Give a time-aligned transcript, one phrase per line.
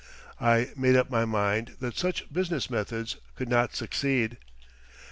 [0.41, 4.39] I made up my mind that such business methods could not succeed.